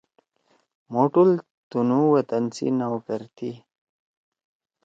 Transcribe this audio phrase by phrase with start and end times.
[0.91, 1.29] مھو ٹول
[1.69, 3.51] تُنُو وطن سی نوکر تھی۔